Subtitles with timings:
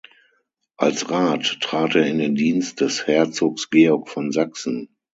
[0.77, 4.97] Als Rat trat er in den Dienst des Herzogs Georg von Sachsen.